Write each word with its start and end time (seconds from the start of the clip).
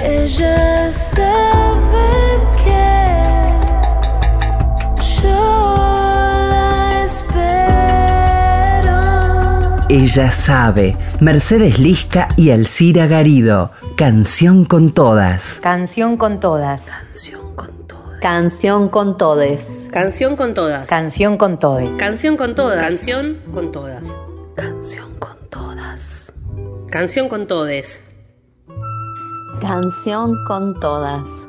Ella 0.00 0.92
sabe 0.92 2.38
que 2.56 3.50
yo 5.22 5.76
la 6.50 7.02
espero. 7.04 8.56
Ella 9.88 10.30
sabe. 10.30 10.96
Mercedes 11.20 11.78
Lisca 11.80 12.28
y 12.36 12.50
Alcira 12.50 13.06
Garido. 13.08 13.72
Canción 13.96 14.64
con 14.64 14.92
todas. 14.92 15.58
Canción 15.60 16.16
con 16.16 16.38
todas. 16.38 16.92
Canción 18.20 18.88
con 18.88 19.16
todes. 19.18 19.88
Canción 19.92 20.36
con 20.36 20.54
todas. 20.54 20.88
Canción 20.88 21.36
con 21.36 21.58
todes. 21.58 21.90
Canción 21.96 22.36
con 22.36 22.54
todas. 22.54 22.78
Canción 22.80 23.38
con 23.52 23.72
todas. 23.72 24.14
Canción 24.54 25.18
con 25.18 25.36
todas. 25.50 26.32
Canción 26.88 27.28
con 27.28 27.46
todes. 27.48 28.07
Canción 29.60 30.44
con 30.46 30.78
todas. 30.78 31.48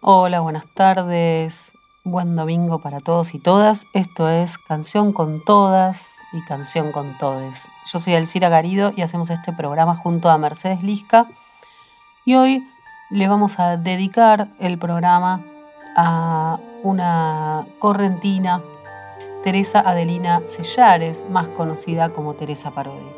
Hola, 0.00 0.40
buenas 0.40 0.66
tardes. 0.74 1.72
Buen 2.02 2.34
domingo 2.34 2.80
para 2.80 2.98
todos 2.98 3.32
y 3.34 3.38
todas. 3.38 3.86
Esto 3.94 4.28
es 4.28 4.58
Canción 4.58 5.12
con 5.12 5.40
Todas 5.44 6.18
y 6.32 6.42
Canción 6.46 6.90
con 6.90 7.16
Todes. 7.18 7.68
Yo 7.92 8.00
soy 8.00 8.14
Alcira 8.14 8.48
Garido 8.48 8.92
y 8.96 9.02
hacemos 9.02 9.30
este 9.30 9.52
programa 9.52 9.94
junto 9.94 10.30
a 10.30 10.38
Mercedes 10.38 10.82
Lisca. 10.82 11.28
Y 12.24 12.34
hoy 12.34 12.66
le 13.10 13.28
vamos 13.28 13.60
a 13.60 13.76
dedicar 13.76 14.48
el 14.58 14.78
programa 14.78 15.42
a 15.96 16.58
una 16.82 17.66
correntina, 17.78 18.62
Teresa 19.42 19.80
Adelina 19.80 20.42
Sellares, 20.46 21.22
más 21.30 21.48
conocida 21.48 22.10
como 22.10 22.34
Teresa 22.34 22.70
Parodi. 22.70 23.08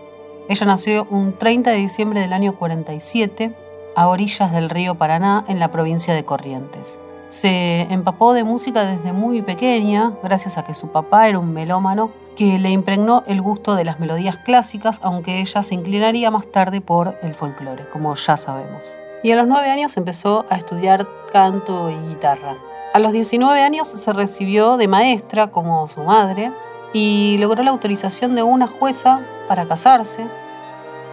Ella 0.48 0.66
nació 0.66 1.06
un 1.10 1.32
30 1.32 1.70
de 1.70 1.76
diciembre 1.76 2.20
del 2.20 2.32
año 2.32 2.54
47 2.56 3.52
a 3.94 4.08
orillas 4.08 4.52
del 4.52 4.70
río 4.70 4.94
Paraná 4.94 5.44
en 5.48 5.58
la 5.58 5.70
provincia 5.70 6.14
de 6.14 6.24
Corrientes. 6.24 7.00
Se 7.30 7.82
empapó 7.82 8.34
de 8.34 8.44
música 8.44 8.84
desde 8.84 9.12
muy 9.12 9.42
pequeña, 9.42 10.12
gracias 10.22 10.58
a 10.58 10.64
que 10.64 10.74
su 10.74 10.88
papá 10.88 11.28
era 11.28 11.38
un 11.38 11.52
melómano 11.52 12.10
que 12.36 12.58
le 12.58 12.70
impregnó 12.70 13.24
el 13.26 13.40
gusto 13.40 13.74
de 13.74 13.84
las 13.84 14.00
melodías 14.00 14.36
clásicas, 14.38 14.98
aunque 15.02 15.40
ella 15.40 15.62
se 15.62 15.74
inclinaría 15.74 16.30
más 16.30 16.46
tarde 16.46 16.80
por 16.80 17.16
el 17.22 17.34
folclore, 17.34 17.88
como 17.88 18.14
ya 18.14 18.36
sabemos. 18.36 18.84
Y 19.22 19.30
a 19.30 19.36
los 19.36 19.46
nueve 19.46 19.70
años 19.70 19.96
empezó 19.96 20.44
a 20.50 20.56
estudiar 20.56 21.06
canto 21.32 21.90
y 21.90 22.08
guitarra. 22.08 22.56
A 22.92 22.98
los 22.98 23.12
19 23.12 23.62
años 23.62 23.88
se 23.88 24.12
recibió 24.12 24.76
de 24.76 24.86
maestra, 24.86 25.46
como 25.46 25.88
su 25.88 26.02
madre, 26.02 26.52
y 26.92 27.38
logró 27.38 27.62
la 27.62 27.70
autorización 27.70 28.34
de 28.34 28.42
una 28.42 28.66
jueza 28.66 29.20
para 29.48 29.66
casarse 29.66 30.26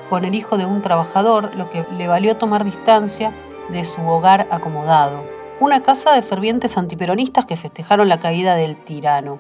con 0.09 0.25
el 0.25 0.35
hijo 0.35 0.57
de 0.57 0.66
un 0.66 0.81
trabajador, 0.81 1.55
lo 1.55 1.69
que 1.69 1.85
le 1.97 2.09
valió 2.09 2.35
tomar 2.35 2.66
distancia 2.66 3.31
de 3.69 3.85
su 3.85 4.02
hogar 4.05 4.47
acomodado. 4.52 5.23
Una 5.61 5.81
casa 5.81 6.11
de 6.13 6.22
fervientes 6.22 6.77
antiperonistas 6.77 7.45
que 7.45 7.55
festejaron 7.55 8.09
la 8.09 8.19
caída 8.19 8.55
del 8.55 8.75
tirano. 8.75 9.39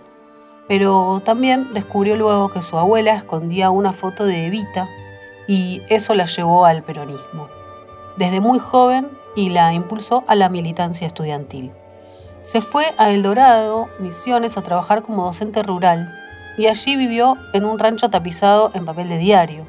Pero 0.69 1.21
también 1.25 1.73
descubrió 1.73 2.15
luego 2.15 2.51
que 2.53 2.61
su 2.61 2.77
abuela 2.77 3.15
escondía 3.15 3.69
una 3.69 3.91
foto 3.91 4.25
de 4.25 4.45
Evita 4.45 4.87
y 5.45 5.81
eso 5.89 6.13
la 6.13 6.27
llevó 6.27 6.65
al 6.65 6.83
peronismo. 6.83 7.49
Desde 8.15 8.39
muy 8.39 8.59
joven 8.59 9.09
y 9.35 9.49
la 9.49 9.73
impulsó 9.73 10.23
a 10.27 10.35
la 10.35 10.47
militancia 10.47 11.07
estudiantil. 11.07 11.71
Se 12.41 12.61
fue 12.61 12.85
a 12.97 13.11
El 13.11 13.21
Dorado, 13.21 13.89
Misiones, 13.99 14.57
a 14.57 14.61
trabajar 14.61 15.01
como 15.01 15.25
docente 15.25 15.61
rural 15.61 16.13
y 16.57 16.67
allí 16.67 16.95
vivió 16.95 17.37
en 17.53 17.65
un 17.65 17.79
rancho 17.79 18.09
tapizado 18.09 18.71
en 18.73 18.85
papel 18.85 19.09
de 19.09 19.17
diario. 19.17 19.65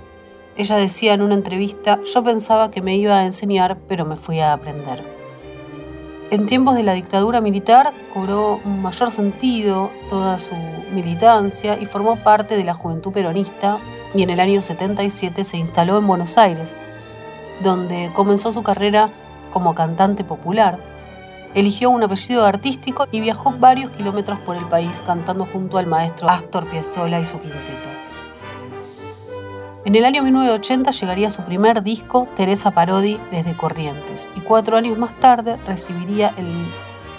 Ella 0.57 0.77
decía 0.77 1.15
en 1.15 1.23
una 1.23 1.35
entrevista, 1.35 2.01
yo 2.13 2.23
pensaba 2.23 2.71
que 2.71 2.83
me 2.83 2.97
iba 2.97 3.19
a 3.19 3.25
enseñar, 3.25 3.79
pero 3.89 4.05
me 4.05 4.17
fui 4.17 4.41
a 4.41 4.53
aprender. 4.53 5.03
En 6.31 6.47
tiempos 6.47 6.77
de 6.77 6.85
la 6.85 6.95
dictadura 6.95 7.41
militar 7.41 7.93
cobró 8.15 8.61
un 8.65 8.83
mayor 8.83 9.11
sentido 9.11 9.91
toda 10.09 10.39
su 10.39 10.55
militancia 10.93 11.77
y 11.81 11.87
formó 11.87 12.17
parte 12.17 12.57
de 12.57 12.65
la 12.65 12.75
juventud 12.75 13.13
peronista 13.13 13.79
y 14.15 14.23
en 14.23 14.31
el 14.31 14.39
año 14.39 14.63
77 14.63 15.43
se 15.45 15.57
instaló 15.57 15.99
en 15.99 16.07
Buenos 16.07 16.39
Aires, 16.39 16.69
donde 17.63 18.11
comenzó 18.15 18.53
su 18.53 18.63
carrera 18.63 19.11
como 19.53 19.75
cantante 19.75 20.23
popular. 20.23 20.90
Eligió 21.55 21.91
un 21.91 22.03
apellido 22.03 22.45
artístico 22.45 23.07
y 23.11 23.21
viajó 23.21 23.53
varios 23.53 23.91
kilómetros 23.93 24.39
por 24.41 24.57
el 24.57 24.65
país 24.67 25.03
cantando 25.05 25.47
junto 25.47 25.79
al 25.79 25.87
maestro 25.87 26.29
Astor 26.29 26.67
Piazzolla 26.67 27.19
y 27.19 27.27
su 27.27 27.41
quinteto. 27.41 27.91
En 29.85 29.95
el 29.95 30.05
año 30.05 30.23
1980 30.23 30.91
llegaría 30.91 31.31
su 31.31 31.43
primer 31.43 31.83
disco, 31.83 32.29
Teresa 32.37 32.71
Parodi, 32.71 33.19
desde 33.31 33.57
Corrientes, 33.57 34.29
y 34.37 34.41
cuatro 34.41 34.77
años 34.77 34.99
más 34.99 35.19
tarde 35.19 35.57
recibiría 35.67 36.33
el 36.37 36.47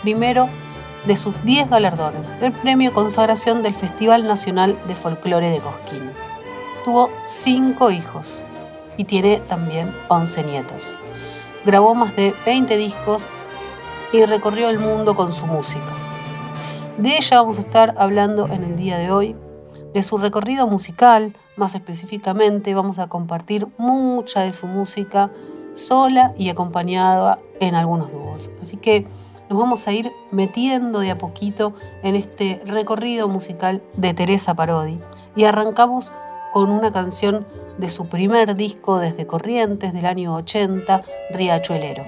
primero 0.03 0.47
de 1.05 1.15
sus 1.15 1.43
diez 1.43 1.69
galardones, 1.69 2.29
el 2.39 2.51
premio 2.51 2.93
consagración 2.93 3.63
del 3.63 3.73
Festival 3.73 4.27
Nacional 4.27 4.77
de 4.87 4.95
Folclore 4.95 5.49
de 5.49 5.59
Cosquín. 5.59 6.11
Tuvo 6.85 7.09
cinco 7.27 7.91
hijos 7.91 8.43
y 8.95 9.05
tiene 9.05 9.39
también 9.49 9.91
11 10.07 10.43
nietos. 10.43 10.83
Grabó 11.65 11.95
más 11.95 12.15
de 12.15 12.33
20 12.45 12.77
discos 12.77 13.25
y 14.11 14.25
recorrió 14.25 14.69
el 14.69 14.79
mundo 14.79 15.15
con 15.15 15.33
su 15.33 15.45
música. 15.45 15.93
De 16.97 17.17
ella 17.17 17.41
vamos 17.41 17.57
a 17.57 17.61
estar 17.61 17.95
hablando 17.97 18.47
en 18.47 18.63
el 18.63 18.75
día 18.75 18.97
de 18.97 19.11
hoy, 19.11 19.35
de 19.93 20.03
su 20.03 20.17
recorrido 20.17 20.67
musical, 20.67 21.35
más 21.55 21.75
específicamente 21.75 22.73
vamos 22.73 22.99
a 22.99 23.07
compartir 23.07 23.67
mucha 23.77 24.41
de 24.41 24.53
su 24.53 24.67
música 24.67 25.31
sola 25.75 26.33
y 26.37 26.49
acompañada 26.49 27.39
en 27.59 27.75
algunos 27.75 28.11
dúos. 28.11 28.49
Así 28.61 28.77
que 28.77 29.05
nos 29.49 29.59
vamos 29.59 29.87
a 29.87 29.91
ir 29.91 30.11
metiendo 30.31 30.99
de 30.99 31.11
a 31.11 31.17
poquito 31.17 31.73
en 32.03 32.15
este 32.15 32.61
recorrido 32.65 33.27
musical 33.27 33.81
de 33.95 34.13
Teresa 34.13 34.53
Parodi 34.53 34.97
y 35.35 35.43
arrancamos 35.45 36.11
con 36.53 36.69
una 36.69 36.91
canción 36.91 37.45
de 37.77 37.89
su 37.89 38.07
primer 38.07 38.55
disco 38.55 38.99
desde 38.99 39.25
Corrientes 39.27 39.93
del 39.93 40.05
año 40.05 40.35
80, 40.35 41.03
Riachuelero. 41.33 42.03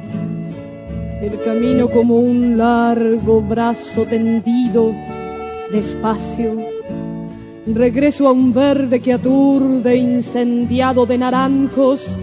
El 1.23 1.39
camino 1.39 1.87
como 1.87 2.17
un 2.17 2.57
largo 2.57 3.39
brazo 3.39 4.05
tendido, 4.05 4.91
despacio. 5.71 6.57
Regreso 7.65 8.27
a 8.27 8.33
un 8.33 8.53
verde 8.53 8.99
que 8.99 9.13
aturde 9.13 9.95
incendiado 9.95 11.05
de 11.05 11.17
naranjos. 11.17 12.13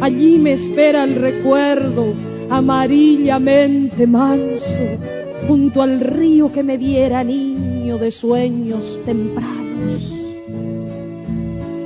Allí 0.00 0.38
me 0.38 0.52
espera 0.52 1.04
el 1.04 1.14
recuerdo 1.16 2.14
amarillamente 2.48 4.06
manso, 4.06 4.98
junto 5.46 5.82
al 5.82 6.00
río 6.00 6.50
que 6.50 6.62
me 6.62 6.78
viera 6.78 7.22
niño 7.22 7.98
de 7.98 8.10
sueños 8.12 8.98
tempranos. 9.04 10.10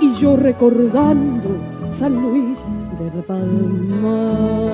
y 0.00 0.12
yo 0.14 0.36
recordando 0.36 1.48
San 1.92 2.14
Luis 2.22 2.58
del 2.98 3.22
Palmar. 3.24 4.64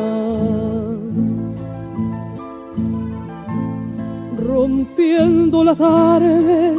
Rompiendo 4.39 5.65
la 5.65 5.75
tarde, 5.75 6.75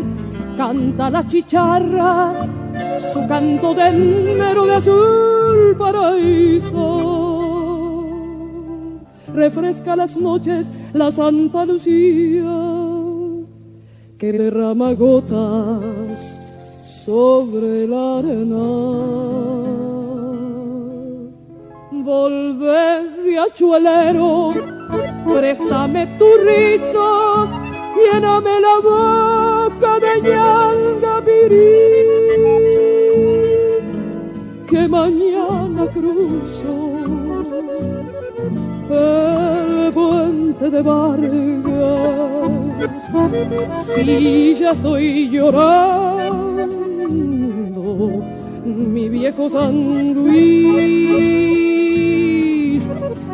canta 0.57 1.09
la 1.09 1.27
chicharra, 1.27 2.33
su 3.11 3.27
canto 3.27 3.73
de 3.73 3.91
de 3.91 4.73
azul 4.73 5.75
paraíso. 5.77 6.77
Refresca 9.33 9.95
las 9.95 10.15
noches 10.15 10.69
la 10.93 11.11
Santa 11.11 11.65
Lucía, 11.65 12.59
que 14.17 14.31
derrama 14.31 14.93
gotas 14.93 16.37
sobre 17.05 17.87
la 17.87 18.19
arena. 18.19 18.67
Volver 21.91 23.23
riachuelero, 23.23 24.51
préstame 25.27 26.07
tu 26.17 26.25
rizo, 26.45 27.47
lléname 27.97 28.59
la 28.59 28.79
boca 28.79 29.99
de 29.99 30.21
ñanga 30.29 31.21
que 34.71 34.87
mañana 34.87 35.85
cruzo 35.87 36.75
el 38.89 39.91
puente 39.93 40.69
de 40.69 40.81
Vargas. 40.81 42.51
Si 43.95 44.55
ya 44.55 44.71
estoy 44.71 45.29
llorando, 45.29 46.53
mi 48.63 49.09
viejo 49.09 49.49
San 49.49 50.13
Luis, 50.13 50.37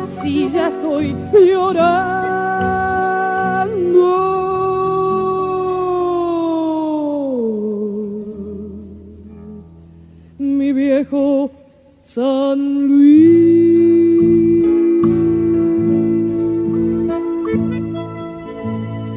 si 0.04 0.48
ya 0.50 0.68
estoy 0.70 1.14
llorando, 1.32 2.47
San 11.10 12.86
Luis. 12.86 13.48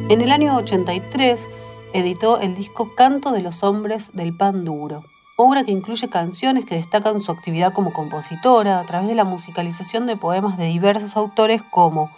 En 0.08 0.20
el 0.22 0.30
año 0.30 0.56
83 0.56 1.46
editó 1.92 2.40
el 2.40 2.54
disco 2.54 2.94
Canto 2.94 3.30
de 3.30 3.42
los 3.42 3.62
Hombres 3.62 4.10
del 4.14 4.34
Pan 4.34 4.64
Duro, 4.64 5.04
obra 5.36 5.64
que 5.64 5.72
incluye 5.72 6.08
canciones 6.08 6.64
que 6.64 6.76
destacan 6.76 7.20
su 7.20 7.30
actividad 7.30 7.74
como 7.74 7.92
compositora 7.92 8.80
a 8.80 8.84
través 8.84 9.08
de 9.08 9.14
la 9.14 9.24
musicalización 9.24 10.06
de 10.06 10.16
poemas 10.16 10.56
de 10.56 10.68
diversos 10.68 11.14
autores 11.18 11.60
como 11.62 12.10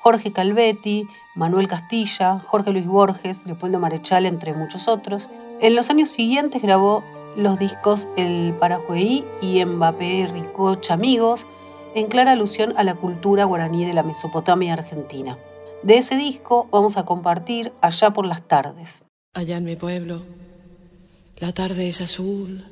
Jorge 0.00 0.32
Calvetti, 0.32 1.06
Manuel 1.34 1.68
Castilla, 1.68 2.40
Jorge 2.46 2.70
Luis 2.70 2.86
Borges, 2.86 3.44
Leopoldo 3.44 3.78
Marechal, 3.78 4.24
entre 4.24 4.54
muchos 4.54 4.88
otros. 4.88 5.28
En 5.60 5.74
los 5.74 5.90
años 5.90 6.08
siguientes 6.08 6.62
grabó 6.62 7.04
los 7.36 7.58
discos 7.58 8.06
El 8.16 8.54
Parajueí 8.58 9.24
y 9.40 9.64
Mbappé 9.64 10.28
Ricocha 10.32 10.94
Amigos, 10.94 11.40
en 11.94 12.06
clara 12.06 12.32
alusión 12.32 12.74
a 12.76 12.84
la 12.84 12.94
cultura 12.94 13.44
guaraní 13.44 13.84
de 13.84 13.92
la 13.92 14.02
Mesopotamia 14.02 14.74
argentina. 14.74 15.38
De 15.82 15.98
ese 15.98 16.16
disco 16.16 16.68
vamos 16.70 16.96
a 16.96 17.04
compartir 17.04 17.72
Allá 17.80 18.10
por 18.10 18.26
las 18.26 18.46
tardes. 18.46 19.02
Allá 19.34 19.56
en 19.56 19.64
mi 19.64 19.76
pueblo, 19.76 20.22
la 21.38 21.52
tarde 21.52 21.88
es 21.88 22.00
azul, 22.00 22.64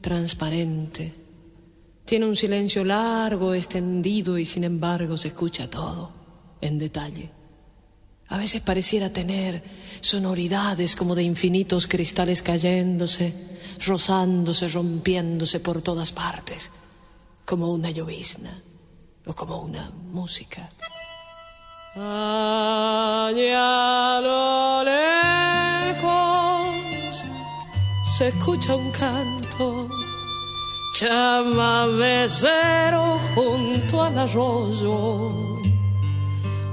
transparente. 0.00 1.14
Tiene 2.04 2.26
un 2.26 2.36
silencio 2.36 2.84
largo, 2.84 3.54
extendido 3.54 4.38
y 4.38 4.44
sin 4.44 4.64
embargo 4.64 5.16
se 5.16 5.28
escucha 5.28 5.70
todo 5.70 6.10
en 6.60 6.78
detalle. 6.78 7.30
A 8.28 8.36
veces 8.36 8.60
pareciera 8.60 9.10
tener 9.10 9.62
sonoridades 10.00 10.96
como 10.96 11.14
de 11.14 11.22
infinitos 11.22 11.86
cristales 11.86 12.42
cayéndose, 12.42 13.32
rozándose, 13.86 14.68
rompiéndose 14.68 15.60
por 15.60 15.82
todas 15.82 16.12
partes, 16.12 16.70
como 17.44 17.72
una 17.72 17.90
llovizna 17.90 18.62
o 19.26 19.34
como 19.34 19.60
una 19.62 19.90
música. 20.12 20.68
Allá 21.96 23.40
lejos 24.84 26.68
se 28.16 28.28
escucha 28.28 28.76
un 28.76 28.90
canto, 28.92 29.88
chamamecero 30.94 32.38
junto 33.34 34.02
al 34.02 34.18
arroyo, 34.18 35.30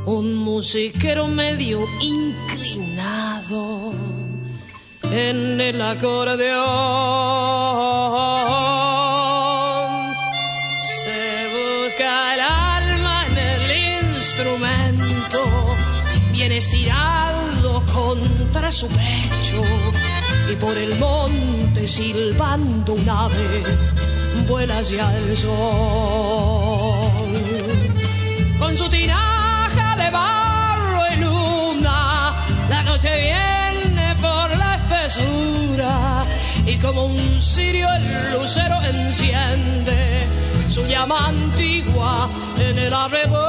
un 0.05 0.35
musiquero 0.35 1.27
medio 1.27 1.81
inclinado 2.01 3.93
en 5.15 5.61
el 5.61 5.81
acordeón. 5.81 6.65
Se 11.03 11.47
busca 11.55 12.33
el 12.33 12.41
alma 12.41 13.25
en 13.29 13.37
el 13.37 13.71
instrumento, 14.17 15.39
bien 16.31 16.51
estirado 16.51 17.81
contra 17.93 18.71
su 18.71 18.87
pecho, 18.87 19.63
y 20.51 20.55
por 20.55 20.77
el 20.77 20.99
monte 20.99 21.87
silbando 21.87 22.93
un 22.93 23.09
ave, 23.09 23.63
vuela 24.47 24.79
hacia 24.79 25.15
el 25.17 25.37
sol. 25.37 25.49
Con 28.59 28.75
su 28.77 28.89
tiraja 28.89 29.95
de 29.95 30.09
barro 30.11 31.03
y 31.13 31.15
luna, 31.21 32.33
la 32.69 32.83
noche 32.83 33.09
viene 33.15 33.54
y 36.65 36.77
como 36.77 37.05
un 37.05 37.39
cirio 37.39 37.87
el 37.93 38.33
lucero 38.33 38.75
enciende 38.81 40.25
su 40.67 40.83
llama 40.87 41.27
antigua 41.27 42.27
en 42.57 42.75
el 42.75 42.91
arrebol. 42.91 43.39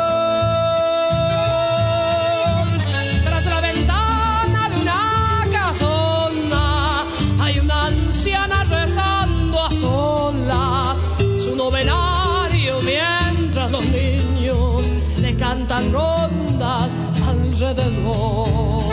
Tras 3.25 3.47
la 3.47 3.61
ventana 3.63 4.69
de 4.69 4.77
una 4.83 5.45
casona 5.51 7.05
hay 7.41 7.59
una 7.59 7.87
anciana 7.87 8.63
rezando 8.65 9.65
a 9.65 9.71
solas 9.73 10.99
su 11.43 11.57
novenario 11.57 12.83
mientras 12.83 13.71
los 13.71 13.85
niños 13.87 14.91
le 15.17 15.35
cantan 15.37 15.91
rondas 15.91 16.99
alrededor. 17.27 18.86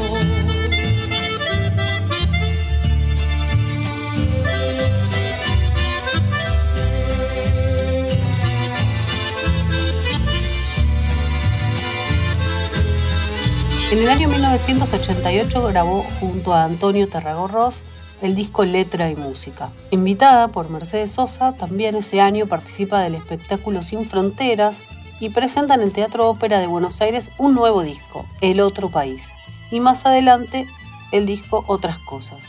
En 13.94 14.00
el 14.00 14.10
año 14.10 14.28
1988 14.28 15.68
grabó 15.68 16.02
junto 16.20 16.52
a 16.52 16.64
Antonio 16.64 17.08
Terragorros 17.08 17.76
el 18.24 18.34
disco 18.34 18.66
Letra 18.66 19.12
y 19.12 19.16
Música. 19.16 19.70
Invitada 19.92 20.48
por 20.48 20.72
Mercedes 20.72 21.12
Sosa, 21.12 21.54
también 21.54 21.96
ese 21.96 22.20
año 22.20 22.48
participa 22.48 23.02
del 23.02 23.14
espectáculo 23.14 23.84
Sin 23.84 24.10
Fronteras 24.10 24.78
y 25.20 25.30
presenta 25.30 25.76
en 25.76 25.82
el 25.82 25.92
Teatro 25.92 26.28
Ópera 26.28 26.60
de 26.60 26.66
Buenos 26.66 27.00
Aires 27.02 27.30
un 27.38 27.54
nuevo 27.54 27.84
disco, 27.84 28.26
El 28.42 28.62
Otro 28.62 28.90
País, 28.90 29.22
y 29.70 29.80
más 29.80 30.08
adelante 30.08 30.66
el 31.12 31.28
disco 31.28 31.64
Otras 31.68 32.00
Cosas. 32.00 32.40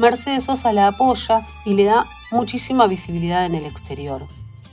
Mercedes 0.00 0.42
Sosa 0.42 0.72
la 0.72 0.88
apoya 0.88 1.46
y 1.64 1.74
le 1.74 1.84
da 1.84 2.04
muchísima 2.32 2.88
visibilidad 2.88 3.46
en 3.46 3.54
el 3.54 3.64
exterior. 3.64 4.22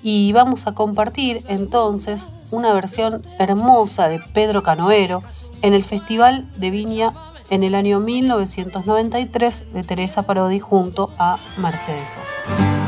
Y 0.03 0.31
vamos 0.33 0.67
a 0.67 0.73
compartir 0.73 1.39
entonces 1.47 2.21
una 2.51 2.73
versión 2.73 3.21
hermosa 3.39 4.07
de 4.07 4.19
Pedro 4.33 4.63
Canoero 4.63 5.23
en 5.61 5.73
el 5.73 5.83
Festival 5.83 6.45
de 6.57 6.71
Viña 6.71 7.13
en 7.49 7.63
el 7.63 7.75
año 7.75 7.99
1993 7.99 9.73
de 9.73 9.83
Teresa 9.83 10.23
Parodi 10.23 10.59
junto 10.59 11.11
a 11.17 11.37
Mercedes 11.57 12.09
Sosa. 12.11 12.87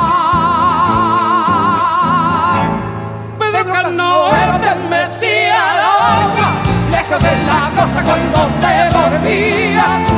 Pedro 3.91 3.97
Canoero 3.97 4.59
te 4.59 4.75
mecía 4.87 5.73
el 5.73 5.79
agua, 5.79 6.53
lejos 6.91 7.23
de 7.23 7.35
la 7.45 7.69
costa 7.75 8.03
cuando 8.03 8.39
te 8.61 8.73
dormía. 8.97 10.10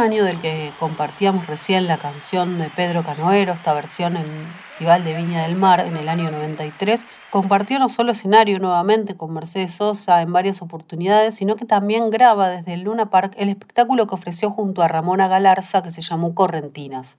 Del 0.00 0.40
que 0.40 0.72
compartíamos 0.80 1.46
recién 1.46 1.86
la 1.86 1.98
canción 1.98 2.58
de 2.58 2.70
Pedro 2.70 3.02
Canoero, 3.02 3.52
esta 3.52 3.74
versión 3.74 4.16
en 4.16 4.24
Festival 4.70 5.04
de 5.04 5.14
Viña 5.14 5.42
del 5.42 5.56
Mar 5.56 5.80
en 5.80 5.94
el 5.94 6.08
año 6.08 6.30
93, 6.30 7.04
compartió 7.28 7.78
no 7.78 7.90
solo 7.90 8.12
escenario 8.12 8.58
nuevamente 8.60 9.14
con 9.14 9.34
Mercedes 9.34 9.74
Sosa 9.74 10.22
en 10.22 10.32
varias 10.32 10.62
oportunidades, 10.62 11.34
sino 11.34 11.56
que 11.56 11.66
también 11.66 12.08
graba 12.08 12.48
desde 12.48 12.72
el 12.72 12.80
Luna 12.80 13.10
Park 13.10 13.34
el 13.36 13.50
espectáculo 13.50 14.06
que 14.06 14.14
ofreció 14.14 14.50
junto 14.50 14.80
a 14.80 14.88
Ramona 14.88 15.28
Galarza 15.28 15.82
que 15.82 15.90
se 15.90 16.00
llamó 16.00 16.34
Correntinas 16.34 17.18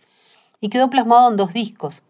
y 0.60 0.70
quedó 0.70 0.90
plasmado 0.90 1.30
en 1.30 1.38
dos 1.38 1.54
discos. 1.54 2.02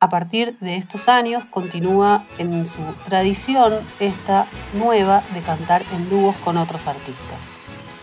A 0.00 0.08
partir 0.08 0.58
de 0.58 0.76
estos 0.76 1.08
años 1.08 1.44
continúa 1.44 2.24
en 2.38 2.66
su 2.66 2.82
tradición 3.08 3.72
esta 4.00 4.46
nueva 4.74 5.22
de 5.34 5.40
cantar 5.40 5.82
en 5.94 6.10
dúos 6.10 6.34
con 6.38 6.56
otros 6.56 6.84
artistas. 6.88 7.38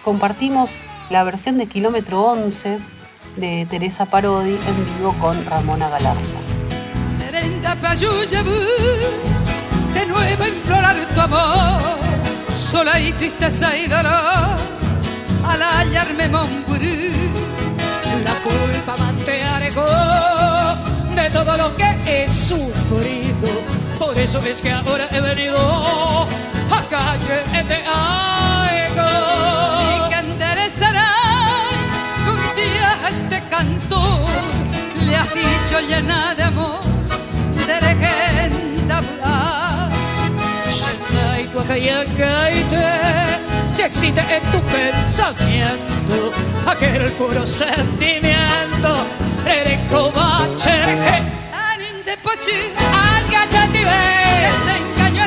Compartimos 0.06 0.72
la 1.10 1.24
versión 1.24 1.58
de 1.58 1.68
Kilómetro 1.68 2.24
11 2.24 2.80
de 3.38 3.68
Teresa 3.70 4.06
Parodi 4.06 4.54
en 4.54 4.98
vivo 4.98 5.14
con 5.20 5.44
Ramona 5.46 5.90
Galarza. 5.90 6.40
De 9.94 10.06
nuevo 10.08 10.48
implorar 10.48 10.96
tu 11.14 11.22
amor, 11.22 11.82
sola 12.56 13.00
y 13.00 13.12
tristeza 13.14 13.76
y 13.78 13.88
dolor, 13.88 14.56
al 15.48 15.62
hallarme 15.62 16.30
Montbury, 16.30 17.32
La 18.24 18.34
culpa 18.42 18.96
mantearego 18.98 19.86
de 21.16 21.30
todo 21.30 21.58
lo 21.58 21.76
que 21.76 21.98
he 22.06 22.30
sufrido. 22.30 23.50
Por 24.00 24.18
eso 24.18 24.40
es 24.46 24.62
que 24.62 24.72
ahora 24.72 25.08
he 25.12 25.22
venido 25.22 25.58
acá 26.72 27.18
que 27.52 27.64
te 27.64 27.84
hago. 27.86 28.43
Este 33.14 33.40
cantor, 33.48 34.26
le 35.06 35.16
has 35.16 35.32
dicho 35.36 35.80
llena 35.88 36.34
de 36.34 36.44
amor, 36.44 36.82
de 37.68 37.76
legenda 37.88 38.98
hablar. 38.98 39.90
Shenai 40.78 41.46
Guacayacaite, 41.54 42.86
si 43.74 43.82
existe 43.84 44.22
en 44.36 44.44
tu 44.52 44.60
pensamiento 44.78 46.16
aquel 46.66 47.12
puro 47.12 47.46
sentimiento, 47.46 48.90
Erecobache, 49.46 50.80
Anin 51.70 51.98
de 52.08 52.18
pochi, 52.18 52.60
al 53.06 53.24
gachandive, 53.32 54.02
que 54.42 54.52
se 54.64 54.74
engañó 54.82 55.26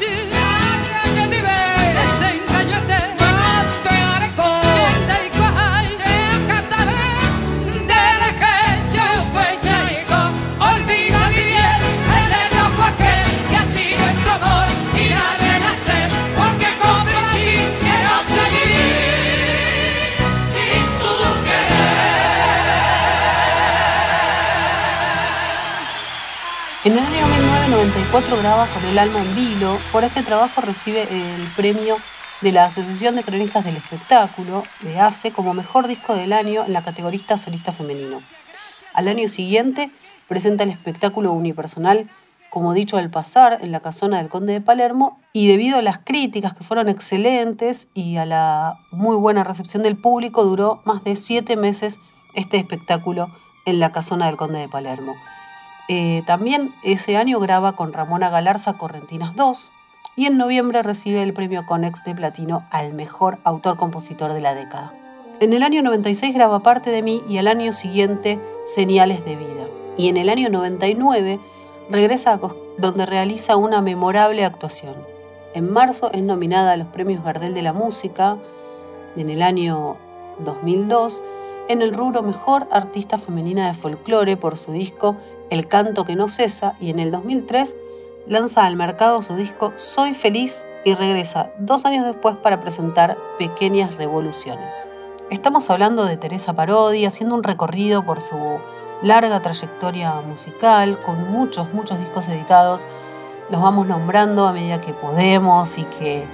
you. 0.00 0.53
1994 28.14 28.42
graba 28.42 28.66
Con 28.72 28.84
el 28.90 28.98
alma 28.98 29.22
en 29.22 29.34
vilo. 29.34 29.76
Por 29.90 30.04
este 30.04 30.22
trabajo 30.22 30.60
recibe 30.60 31.02
el 31.02 31.42
premio 31.56 31.96
de 32.42 32.52
la 32.52 32.66
Asociación 32.66 33.16
de 33.16 33.24
Cronistas 33.24 33.64
del 33.64 33.76
Espectáculo, 33.76 34.62
de 34.82 35.00
ACE, 35.00 35.32
como 35.32 35.52
mejor 35.52 35.88
disco 35.88 36.14
del 36.14 36.32
año 36.32 36.64
en 36.64 36.72
la 36.72 36.82
categoría 36.84 37.38
solista 37.38 37.72
femenino. 37.72 38.20
Al 38.92 39.08
año 39.08 39.28
siguiente 39.28 39.90
presenta 40.28 40.62
el 40.62 40.70
espectáculo 40.70 41.32
unipersonal 41.32 42.08
como 42.50 42.72
dicho 42.72 42.98
al 42.98 43.10
pasar, 43.10 43.58
en 43.62 43.72
la 43.72 43.80
casona 43.80 44.18
del 44.18 44.28
Conde 44.28 44.52
de 44.52 44.60
Palermo, 44.60 45.18
y 45.32 45.48
debido 45.48 45.78
a 45.78 45.82
las 45.82 45.98
críticas 45.98 46.54
que 46.54 46.62
fueron 46.62 46.88
excelentes 46.88 47.88
y 47.94 48.16
a 48.16 48.24
la 48.24 48.78
muy 48.92 49.16
buena 49.16 49.42
recepción 49.42 49.82
del 49.82 49.96
público, 49.96 50.44
duró 50.44 50.80
más 50.84 51.02
de 51.02 51.16
siete 51.16 51.56
meses 51.56 51.98
este 52.32 52.58
espectáculo 52.58 53.26
en 53.66 53.80
la 53.80 53.90
casona 53.90 54.26
del 54.26 54.36
Conde 54.36 54.60
de 54.60 54.68
Palermo. 54.68 55.14
Eh, 55.88 56.22
también 56.26 56.72
ese 56.82 57.16
año 57.16 57.38
graba 57.40 57.72
con 57.72 57.92
Ramona 57.92 58.30
Galarza 58.30 58.74
Correntinas 58.74 59.36
2 59.36 59.70
y 60.16 60.26
en 60.26 60.38
noviembre 60.38 60.82
recibe 60.82 61.22
el 61.22 61.34
premio 61.34 61.66
Conex 61.66 62.04
de 62.04 62.14
Platino 62.14 62.62
al 62.70 62.94
mejor 62.94 63.38
autor-compositor 63.44 64.32
de 64.32 64.40
la 64.40 64.54
década. 64.54 64.92
En 65.40 65.52
el 65.52 65.62
año 65.62 65.82
96 65.82 66.34
graba 66.34 66.60
Parte 66.60 66.90
de 66.90 67.02
mí 67.02 67.22
y 67.28 67.38
al 67.38 67.48
año 67.48 67.72
siguiente 67.72 68.38
Señales 68.66 69.24
de 69.26 69.36
vida. 69.36 69.66
Y 69.98 70.08
en 70.08 70.16
el 70.16 70.30
año 70.30 70.48
99 70.48 71.38
regresa 71.90 72.32
a 72.32 72.40
donde 72.78 73.04
realiza 73.04 73.56
una 73.56 73.82
memorable 73.82 74.44
actuación. 74.44 74.94
En 75.52 75.70
marzo 75.70 76.10
es 76.12 76.22
nominada 76.22 76.72
a 76.72 76.76
los 76.76 76.88
premios 76.88 77.22
Gardel 77.22 77.52
de 77.52 77.62
la 77.62 77.74
Música 77.74 78.38
en 79.16 79.28
el 79.28 79.42
año 79.42 79.96
2002 80.38 81.22
en 81.68 81.82
el 81.82 81.94
rubro 81.94 82.22
Mejor 82.22 82.66
Artista 82.70 83.18
Femenina 83.18 83.66
de 83.66 83.74
Folclore 83.74 84.36
por 84.36 84.56
su 84.58 84.72
disco 84.72 85.16
El 85.50 85.68
Canto 85.68 86.04
que 86.04 86.16
no 86.16 86.28
cesa 86.28 86.74
y 86.80 86.90
en 86.90 86.98
el 86.98 87.10
2003 87.10 87.76
lanza 88.26 88.64
al 88.64 88.76
mercado 88.76 89.22
su 89.22 89.36
disco 89.36 89.72
Soy 89.76 90.14
Feliz 90.14 90.64
y 90.84 90.94
regresa 90.94 91.50
dos 91.58 91.84
años 91.84 92.06
después 92.06 92.36
para 92.38 92.60
presentar 92.60 93.18
Pequeñas 93.38 93.94
Revoluciones. 93.96 94.88
Estamos 95.30 95.68
hablando 95.70 96.04
de 96.04 96.16
Teresa 96.16 96.54
Parodi 96.54 97.06
haciendo 97.06 97.34
un 97.34 97.42
recorrido 97.42 98.04
por 98.04 98.20
su 98.20 98.36
larga 99.02 99.40
trayectoria 99.40 100.14
musical, 100.22 101.00
con 101.02 101.30
muchos, 101.30 101.72
muchos 101.72 101.98
discos 101.98 102.28
editados. 102.28 102.84
Los 103.50 103.60
vamos 103.60 103.86
nombrando 103.86 104.46
a 104.46 104.52
medida 104.52 104.80
que 104.80 104.92
podemos 104.92 105.76
y 105.76 105.84
que, 105.84 106.24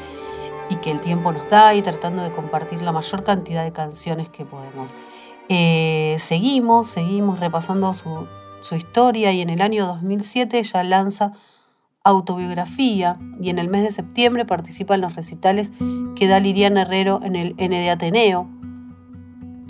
y 0.68 0.76
que 0.76 0.90
el 0.90 1.00
tiempo 1.00 1.32
nos 1.32 1.48
da 1.50 1.74
y 1.74 1.82
tratando 1.82 2.22
de 2.22 2.30
compartir 2.30 2.82
la 2.82 2.92
mayor 2.92 3.24
cantidad 3.24 3.64
de 3.64 3.72
canciones 3.72 4.28
que 4.28 4.44
podemos. 4.44 4.94
Eh, 5.48 6.16
seguimos, 6.18 6.88
seguimos 6.88 7.40
repasando 7.40 7.92
su, 7.94 8.26
su 8.62 8.76
historia 8.76 9.32
y 9.32 9.40
en 9.40 9.50
el 9.50 9.60
año 9.62 9.86
2007 9.86 10.58
ella 10.58 10.82
lanza 10.84 11.32
autobiografía 12.02 13.18
y 13.40 13.50
en 13.50 13.58
el 13.58 13.68
mes 13.68 13.82
de 13.82 13.92
septiembre 13.92 14.44
participa 14.44 14.94
en 14.94 15.02
los 15.02 15.14
recitales 15.14 15.72
que 16.16 16.28
da 16.28 16.40
Liriana 16.40 16.82
Herrero 16.82 17.20
en 17.22 17.36
el 17.36 17.54
N 17.58 17.78
de 17.78 17.90
Ateneo, 17.90 18.48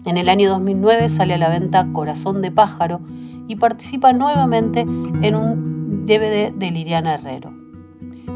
en 0.04 0.16
el 0.16 0.30
año 0.30 0.48
2009 0.48 1.10
sale 1.10 1.34
a 1.34 1.38
la 1.38 1.50
venta 1.50 1.86
Corazón 1.92 2.40
de 2.40 2.50
Pájaro 2.50 3.00
y 3.48 3.56
participa 3.56 4.14
nuevamente 4.14 4.80
en 4.80 5.34
un 5.34 6.06
DVD 6.06 6.52
de 6.52 6.70
Liliana 6.70 7.14
Herrero. 7.14 7.52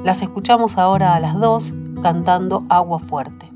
Las 0.04 0.20
escuchamos 0.20 0.76
ahora 0.76 1.14
a 1.14 1.20
las 1.20 1.40
dos 1.40 1.73
cantando 2.02 2.64
Agua 2.68 2.99
Fuerte. 2.99 3.50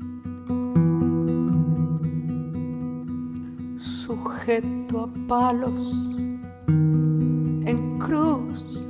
Sujeto 3.77 5.03
a 5.03 5.27
palos 5.27 6.18
en 6.69 7.99
cruz. 7.99 8.87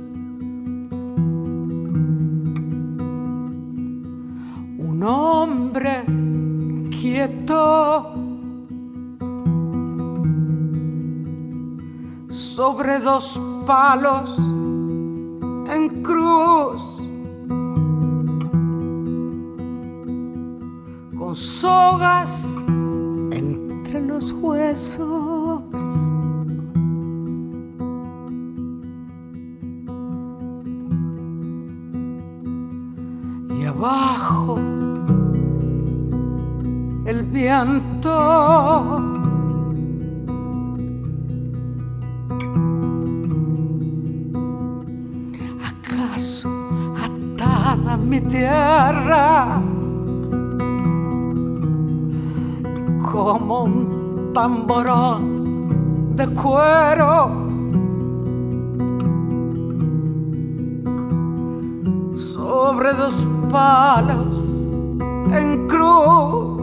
Un 4.78 5.02
hombre 5.02 6.04
quieto 6.90 8.14
sobre 12.30 12.98
dos 12.98 13.40
palos 13.64 14.38
en 14.38 16.02
cruz, 16.02 16.82
con 21.16 21.34
sogas 21.34 22.44
entre 23.30 24.00
los 24.02 24.32
huesos. 24.32 25.62
El 37.46 37.80
viento 37.80 39.20
mi 48.10 48.20
tierra 48.22 49.62
como 53.12 53.64
un 53.64 54.32
tamborón 54.34 56.16
de 56.16 56.26
cuero. 56.28 57.30
Sobre 62.16 62.92
dos 62.94 63.26
palos 63.50 64.34
en 65.32 65.68
cruz 65.68 66.60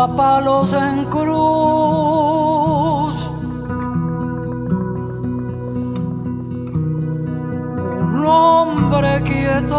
a 0.00 0.08
palos 0.16 0.72
en 0.72 1.04
cruz. 1.06 1.30
Un 8.14 8.24
hombre 8.24 9.22
quieto. 9.22 9.76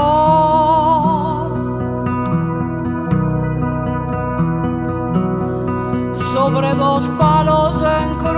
Sobre 6.13 6.75
dos 6.75 7.10
palos 7.17 7.81
en 7.81 8.15
cruz. 8.19 8.31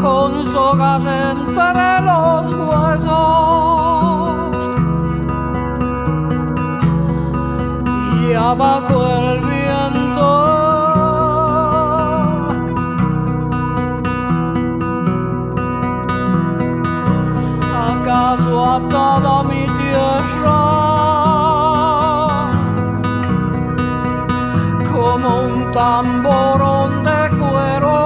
Con 0.00 0.44
sogas 0.44 1.04
entre 1.04 1.91
abajo 8.52 8.96
el 9.06 9.40
viento. 9.40 10.28
¿Acaso 17.92 18.52
a 18.74 18.78
toda 18.94 19.42
mi 19.44 19.64
tierra 19.80 20.60
como 24.92 25.28
un 25.48 25.70
tamborón 25.70 27.02
de 27.08 27.20
cuero 27.40 27.98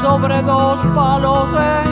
sobre 0.00 0.42
dos 0.42 0.84
palos? 0.94 1.87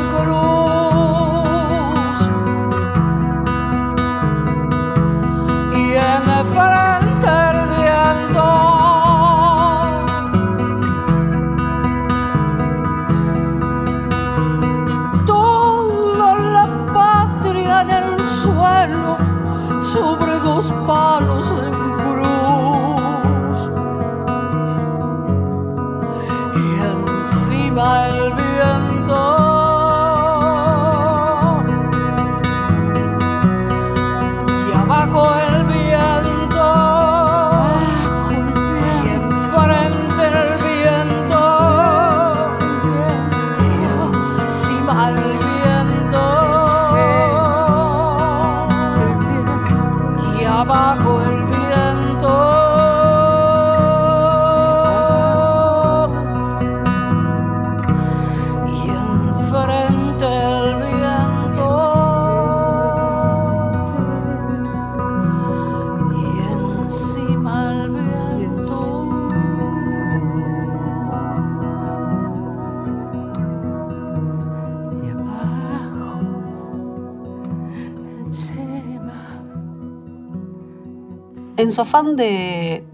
Su 81.76 81.82
afán 81.82 82.16
de 82.16 82.86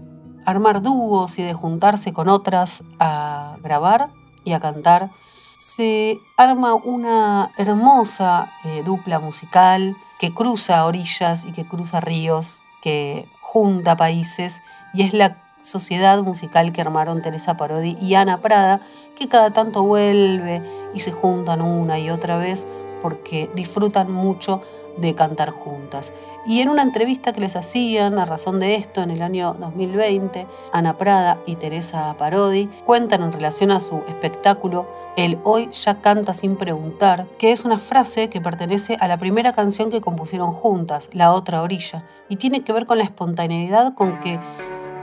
armar 0.43 0.81
dúos 0.81 1.39
y 1.39 1.41
de 1.41 1.53
juntarse 1.53 2.11
con 2.11 2.27
otras 2.27 2.83
a 2.99 3.55
grabar 3.63 4.09
y 4.43 4.51
a 4.51 4.59
cantar, 4.59 5.09
se 5.57 6.19
arma 6.35 6.73
una 6.73 7.51
hermosa 7.55 8.51
eh, 8.65 8.83
dupla 8.83 9.19
musical 9.19 9.95
que 10.19 10.33
cruza 10.33 10.85
orillas 10.85 11.45
y 11.45 11.53
que 11.53 11.63
cruza 11.63 12.01
ríos, 12.01 12.61
que 12.81 13.25
junta 13.39 13.95
países 13.95 14.61
y 14.93 15.03
es 15.03 15.13
la 15.13 15.37
sociedad 15.61 16.21
musical 16.21 16.73
que 16.73 16.81
armaron 16.81 17.21
Teresa 17.21 17.55
Parodi 17.55 17.95
y 18.01 18.15
Ana 18.15 18.41
Prada, 18.41 18.81
que 19.15 19.29
cada 19.29 19.51
tanto 19.51 19.83
vuelve 19.83 20.61
y 20.93 20.99
se 20.99 21.13
juntan 21.13 21.61
una 21.61 21.99
y 21.99 22.09
otra 22.09 22.35
vez 22.35 22.67
porque 23.03 23.49
disfrutan 23.53 24.11
mucho 24.11 24.63
de 24.97 25.13
cantar 25.13 25.51
juntas. 25.51 26.11
Y 26.45 26.59
en 26.59 26.69
una 26.69 26.81
entrevista 26.81 27.31
que 27.31 27.39
les 27.39 27.55
hacían 27.55 28.19
a 28.19 28.25
razón 28.25 28.59
de 28.59 28.75
esto 28.75 29.01
en 29.01 29.11
el 29.11 29.21
año 29.21 29.55
2020, 29.59 30.45
Ana 30.71 30.97
Prada 30.97 31.37
y 31.45 31.55
Teresa 31.55 32.15
Parodi 32.17 32.69
cuentan 32.85 33.23
en 33.23 33.31
relación 33.31 33.71
a 33.71 33.79
su 33.79 34.01
espectáculo 34.07 34.85
El 35.15 35.37
hoy 35.43 35.69
ya 35.71 36.01
canta 36.01 36.33
sin 36.33 36.57
preguntar, 36.57 37.27
que 37.37 37.51
es 37.51 37.63
una 37.63 37.77
frase 37.77 38.29
que 38.29 38.41
pertenece 38.41 38.97
a 38.99 39.07
la 39.07 39.17
primera 39.17 39.53
canción 39.53 39.89
que 39.89 40.01
compusieron 40.01 40.51
juntas, 40.51 41.09
La 41.13 41.33
otra 41.33 41.61
orilla, 41.61 42.03
y 42.27 42.35
tiene 42.35 42.63
que 42.63 42.73
ver 42.73 42.85
con 42.85 42.97
la 42.97 43.05
espontaneidad 43.05 43.93
con 43.93 44.19
que 44.19 44.39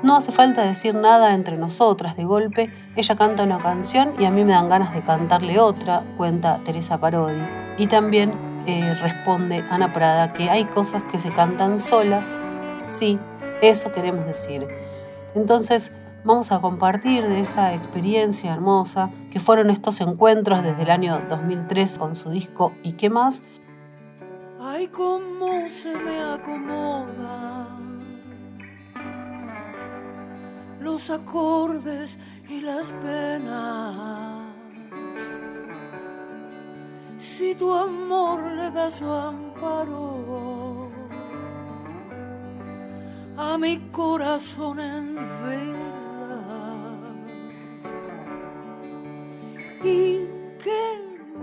no 0.03 0.17
hace 0.17 0.33
falta 0.33 0.63
decir 0.63 0.95
nada 0.95 1.35
entre 1.35 1.57
nosotras 1.57 2.17
de 2.17 2.25
golpe, 2.25 2.71
ella 2.97 3.17
canta 3.17 3.43
una 3.43 3.59
canción 3.59 4.15
y 4.19 4.25
a 4.25 4.31
mí 4.31 4.45
me 4.45 4.53
dan 4.53 4.69
ganas 4.69 4.95
de 4.95 5.03
cantarle 5.03 5.59
otra, 5.59 6.05
cuenta 6.17 6.61
Teresa 6.65 6.99
Parodi. 6.99 7.41
Y 7.77 7.87
también 7.87 8.33
eh, 8.67 8.95
responde 9.01 9.63
Ana 9.71 9.93
Prada 9.93 10.33
que 10.33 10.49
hay 10.49 10.65
cosas 10.65 11.03
que 11.05 11.19
se 11.19 11.31
cantan 11.31 11.79
solas, 11.79 12.37
sí, 12.87 13.19
eso 13.61 13.93
queremos 13.93 14.27
decir. 14.27 14.67
Entonces 15.35 15.93
vamos 16.25 16.51
a 16.53 16.61
compartir 16.61 17.27
de 17.27 17.41
esa 17.41 17.75
experiencia 17.75 18.53
hermosa 18.53 19.11
que 19.31 19.41
fueron 19.41 19.71
estos 19.71 20.01
encuentros 20.01 20.63
desde 20.63 20.83
el 20.83 20.91
año 20.91 21.21
2003 21.29 21.99
con 21.99 22.17
su 22.17 22.31
disco 22.31 22.73
¿Y 22.83 22.93
qué 22.93 23.09
más? 23.09 23.43
Ay, 24.61 24.89
cómo 24.89 25.67
se 25.69 25.97
me 25.97 26.21
acomoda 26.21 27.70
los 30.81 31.11
acordes 31.11 32.19
y 32.49 32.61
las 32.63 32.93
penas. 32.95 34.47
Si 37.17 37.55
tu 37.55 37.73
amor 37.73 38.43
le 38.53 38.71
da 38.71 38.91
su 38.91 39.05
amparo 39.05 40.91
a 43.37 43.59
mi 43.59 43.79
corazón 43.91 44.81
en 44.81 45.15
vela. 45.15 45.81
¿Y 49.83 50.27
qué 50.63 50.85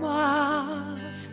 más? 0.00 1.30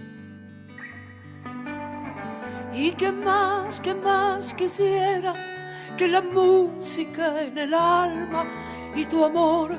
¿Y 2.74 2.91
qué 2.91 3.12
más, 3.12 3.80
qué 3.80 3.96
más 3.96 4.54
quisiera 4.54 5.55
que 5.98 6.08
la 6.08 6.22
música 6.22 7.42
en 7.42 7.58
el 7.58 7.74
alma 7.74 8.46
y 8.96 9.06
tu 9.06 9.24
amor 9.24 9.78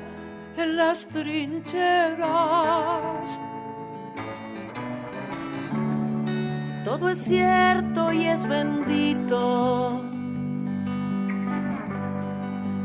en 0.57 0.77
las 0.77 1.07
trincheras? 1.07 2.27
Todo 6.83 7.09
es 7.09 7.19
cierto 7.19 8.11
y 8.11 8.27
es 8.27 8.47
bendito. 8.47 10.03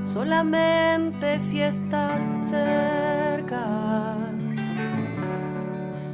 Solamente 0.05 1.38
si 1.40 1.62
estás 1.62 2.29
cerca. 2.42 4.16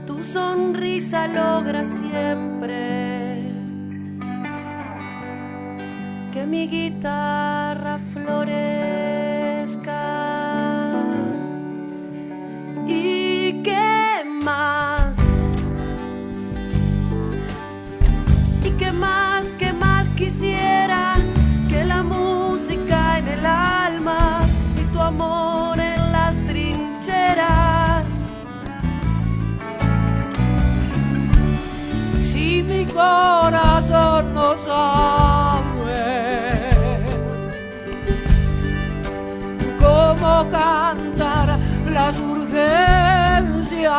Tu 0.07 0.23
sonrisa 0.23 1.27
logra 1.27 1.85
siempre 1.85 3.28
que 6.39 6.47
mi 6.47 6.69
guitarra 6.69 7.99
florezca. 8.13 8.45
¿Y 12.87 13.61
qué 13.65 14.23
más? 14.45 15.17
¿Y 18.65 18.71
qué 18.79 18.93
más, 18.93 19.51
qué 19.59 19.73
más 19.73 20.07
quisiera 20.11 21.17
que 21.69 21.85
la 21.85 22.05
música 22.05 23.19
en 23.19 23.29
el 23.37 23.45
alma 23.45 24.43
y 24.81 24.83
tu 24.93 25.01
amor 25.01 25.81
en 25.81 26.13
las 26.13 26.37
trincheras? 26.47 28.07
Si 32.21 32.63
mi 32.63 32.87
corazón 32.87 34.35
no 34.35 34.55
sabe 34.55 35.28
cantar 40.47 41.59
las 41.91 42.19
urgencias, 42.19 43.91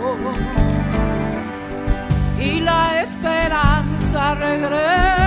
y 2.39 2.59
la 2.59 3.01
esperanza 3.01 4.35
regresa. 4.35 5.22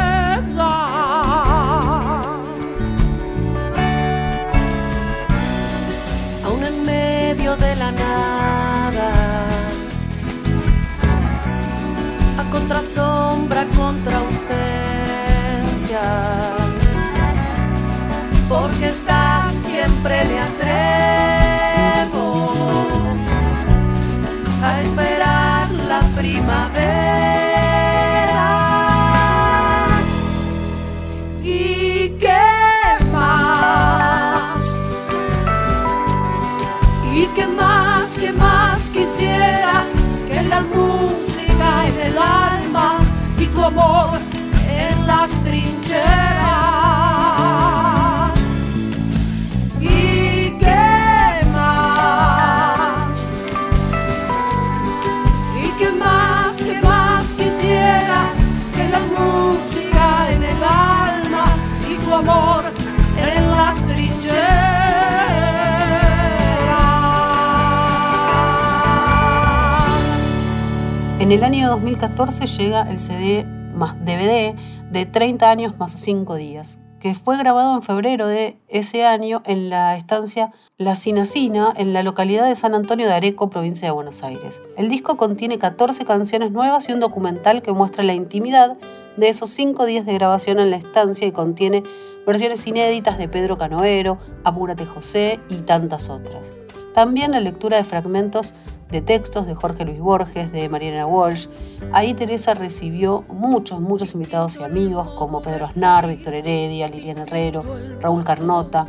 En 71.26 71.32
el 71.32 71.42
año 71.42 71.70
2014 71.70 72.46
llega 72.46 72.88
el 72.88 73.00
CD 73.00 73.44
más 73.74 73.98
DVD 73.98 74.54
de 74.92 75.06
30 75.06 75.50
años 75.50 75.76
más 75.76 75.90
5 75.90 76.36
días, 76.36 76.78
que 77.00 77.14
fue 77.14 77.36
grabado 77.36 77.74
en 77.74 77.82
febrero 77.82 78.28
de 78.28 78.60
ese 78.68 79.04
año 79.04 79.42
en 79.44 79.68
la 79.68 79.96
estancia 79.96 80.52
La 80.78 80.94
Cinacina, 80.94 81.74
en 81.76 81.92
la 81.92 82.04
localidad 82.04 82.46
de 82.46 82.54
San 82.54 82.76
Antonio 82.76 83.08
de 83.08 83.14
Areco, 83.14 83.50
provincia 83.50 83.88
de 83.88 83.92
Buenos 83.92 84.22
Aires. 84.22 84.62
El 84.76 84.88
disco 84.88 85.16
contiene 85.16 85.58
14 85.58 86.04
canciones 86.04 86.52
nuevas 86.52 86.88
y 86.88 86.92
un 86.92 87.00
documental 87.00 87.60
que 87.60 87.72
muestra 87.72 88.04
la 88.04 88.14
intimidad 88.14 88.76
de 89.16 89.28
esos 89.28 89.50
5 89.50 89.84
días 89.84 90.06
de 90.06 90.14
grabación 90.14 90.60
en 90.60 90.70
la 90.70 90.76
estancia 90.76 91.26
y 91.26 91.32
contiene 91.32 91.82
versiones 92.24 92.64
inéditas 92.68 93.18
de 93.18 93.26
Pedro 93.26 93.58
Canoero, 93.58 94.18
Apúrate 94.44 94.86
José 94.86 95.40
y 95.48 95.56
tantas 95.56 96.08
otras. 96.08 96.46
También 96.94 97.32
la 97.32 97.40
lectura 97.40 97.78
de 97.78 97.84
fragmentos 97.84 98.54
de 98.90 99.02
textos 99.02 99.46
de 99.46 99.54
Jorge 99.54 99.84
Luis 99.84 99.98
Borges, 99.98 100.52
de 100.52 100.68
Mariana 100.68 101.06
Walsh. 101.06 101.48
Ahí 101.92 102.14
Teresa 102.14 102.54
recibió 102.54 103.24
muchos, 103.28 103.80
muchos 103.80 104.14
invitados 104.14 104.56
y 104.56 104.62
amigos 104.62 105.10
como 105.18 105.42
Pedro 105.42 105.66
Aznar, 105.66 106.06
Víctor 106.06 106.34
Heredia, 106.34 106.88
Liliana 106.88 107.22
Herrero, 107.22 107.64
Raúl 108.00 108.24
Carnota, 108.24 108.86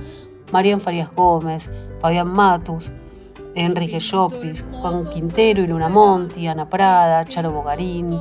Marian 0.52 0.82
Farías 0.82 1.10
Gómez, 1.16 1.70
Fabián 2.00 2.28
Matus, 2.28 2.92
Enrique 3.56 4.00
Llopis, 4.00 4.64
Juan 4.82 5.06
Quintero 5.10 5.64
y 5.64 5.68
Luna 5.68 5.90
Monti, 5.90 6.48
Ana 6.48 6.70
Prada, 6.70 7.26
Charo 7.26 7.52
Bogarín, 7.52 8.20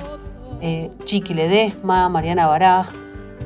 eh, 0.61 0.91
Chiqui 1.05 1.35
Ledesma, 1.35 2.09
Mariana 2.09 2.47
Baraj 2.47 2.89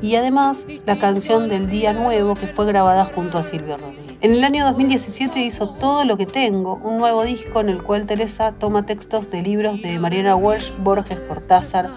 y 0.00 0.14
además 0.14 0.64
la 0.86 0.98
canción 0.98 1.48
del 1.48 1.68
Día 1.68 1.92
Nuevo 1.92 2.34
que 2.34 2.46
fue 2.46 2.66
grabada 2.66 3.06
junto 3.06 3.38
a 3.38 3.42
Silvio 3.42 3.76
Rodríguez. 3.76 4.09
En 4.22 4.32
el 4.34 4.44
año 4.44 4.66
2017 4.66 5.40
hizo 5.40 5.70
Todo 5.70 6.04
lo 6.04 6.18
que 6.18 6.26
tengo, 6.26 6.74
un 6.74 6.98
nuevo 6.98 7.24
disco 7.24 7.60
en 7.60 7.70
el 7.70 7.82
cual 7.82 8.04
Teresa 8.04 8.52
toma 8.52 8.84
textos 8.84 9.30
de 9.30 9.40
libros 9.40 9.80
de 9.80 9.98
Mariana 9.98 10.36
Walsh, 10.36 10.72
Borges 10.76 11.18
Cortázar, 11.20 11.88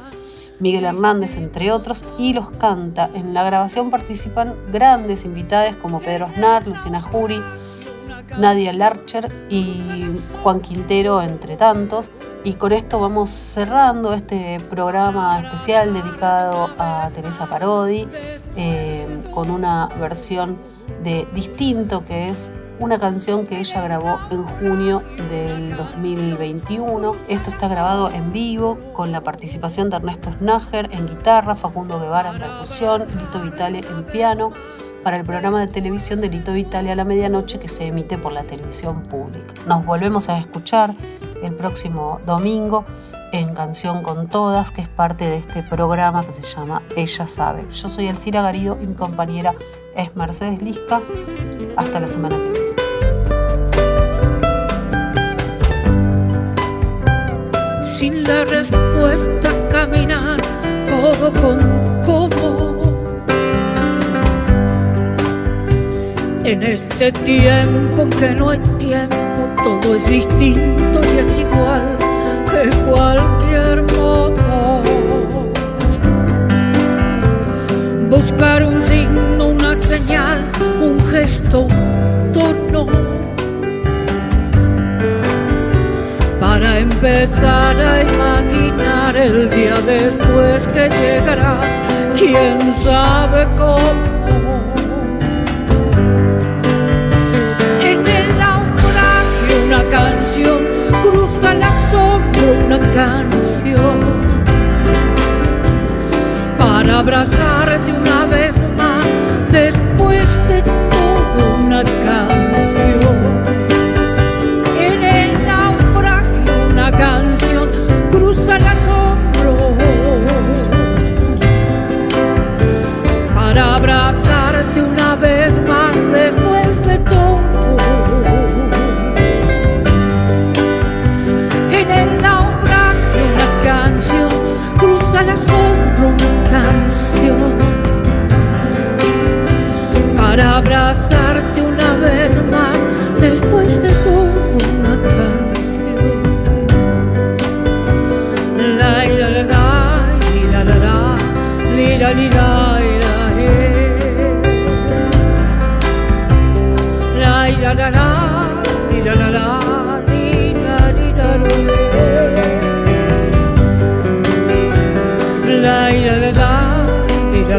Miguel 0.58 0.86
Hernández, 0.86 1.36
entre 1.36 1.74
otros, 1.74 2.02
y 2.18 2.32
los 2.32 2.50
canta. 2.52 3.10
En 3.14 3.34
la 3.34 3.44
grabación 3.44 3.92
participan 3.92 4.56
grandes 4.72 5.26
invitados 5.26 5.76
como 5.82 6.00
Pedro 6.00 6.28
Aznar, 6.28 6.66
Luciana 6.66 7.02
Jury, 7.02 7.42
Nadia 8.40 8.72
Larcher 8.72 9.30
y 9.50 10.06
Juan 10.42 10.62
Quintero, 10.62 11.22
entre 11.22 11.58
tantos. 11.58 12.10
Y 12.46 12.54
con 12.54 12.72
esto 12.72 13.02
vamos 13.02 13.32
cerrando 13.32 14.14
este 14.14 14.62
programa 14.70 15.42
especial 15.42 15.94
dedicado 15.94 16.70
a 16.80 17.10
Teresa 17.14 17.48
Parodi, 17.48 18.08
eh, 18.56 19.20
con 19.34 19.52
una 19.52 19.90
versión 20.00 20.73
de 21.04 21.28
Distinto, 21.34 22.04
que 22.04 22.28
es 22.28 22.52
una 22.80 23.00
canción 23.00 23.46
que 23.46 23.60
ella 23.60 23.82
grabó 23.82 24.20
en 24.30 24.44
junio 24.44 25.02
del 25.30 25.76
2021. 25.76 27.16
Esto 27.28 27.50
está 27.50 27.68
grabado 27.68 28.10
en 28.10 28.34
vivo 28.34 28.78
con 28.94 29.12
la 29.12 29.22
participación 29.22 29.90
de 29.90 29.98
Ernesto 29.98 30.32
Snager 30.40 30.90
en 30.92 31.08
guitarra, 31.08 31.56
Facundo 31.56 32.00
Guevara 32.00 32.32
en 32.32 32.40
percusión, 32.40 33.02
Lito 33.02 33.42
Vitale 33.42 33.80
en 33.80 34.04
piano 34.06 34.52
para 35.04 35.18
el 35.18 35.26
programa 35.26 35.60
de 35.60 35.68
televisión 35.68 36.22
de 36.22 36.30
Lito 36.30 36.54
Vitale 36.54 36.92
a 36.92 36.96
la 36.96 37.04
medianoche 37.04 37.60
que 37.60 37.68
se 37.68 37.88
emite 37.88 38.18
por 38.18 38.32
la 38.32 38.44
televisión 38.44 39.04
pública. 39.04 39.54
Nos 39.68 39.86
volvemos 39.86 40.30
a 40.30 40.38
escuchar 40.38 40.96
el 41.44 41.56
próximo 41.56 42.20
domingo 42.26 42.86
en 43.34 43.56
Canción 43.56 44.04
con 44.04 44.28
Todas, 44.28 44.72
que 44.72 44.82
es 44.82 44.88
parte 44.88 45.26
de 45.26 45.38
este 45.38 45.64
programa 45.64 46.24
que 46.24 46.32
se 46.34 46.44
llama 46.44 46.84
Ella 46.96 47.26
Sabe. 47.26 47.66
Yo 47.74 47.90
soy 47.90 48.08
Elcira 48.08 48.44
Garido 48.44 48.78
y 48.80 48.86
mi 48.86 48.94
compañera 48.94 49.56
es 49.96 50.16
Mercedes 50.16 50.62
Lisca. 50.62 51.02
Hasta 51.76 52.00
la 52.00 52.08
semana 52.08 52.38
que 52.38 52.50
viene. 52.52 52.74
Sin 57.84 58.24
la 58.24 58.46
respuesta 58.46 59.50
caminar 59.72 60.40
codo 61.02 61.34
con 61.34 61.60
codo. 62.06 62.74
En 66.44 66.62
este 66.62 67.12
tiempo 67.12 68.08
que 68.20 68.32
no 68.36 68.50
hay 68.50 68.60
tiempo, 68.78 69.16
todo 69.64 69.96
es 69.96 70.08
distinto 70.08 71.00
y 71.16 71.18
es 71.18 71.40
igual 71.40 71.93
de 72.64 72.70
cualquier 72.90 73.84
modo. 73.94 74.84
Buscar 78.10 78.64
un 78.64 78.82
signo, 78.82 79.48
una 79.48 79.76
señal, 79.76 80.40
un 80.82 80.98
gesto, 81.08 81.62
un 81.62 82.32
tono. 82.32 82.88
Para 86.40 86.80
empezar 86.80 87.76
a 87.82 88.04
imaginar 88.04 89.18
el 89.18 89.50
día 89.50 89.76
después 89.86 90.68
que 90.68 90.88
llegará, 90.90 91.60
quién 92.18 92.74
sabe 92.74 93.46
cómo. 93.58 94.13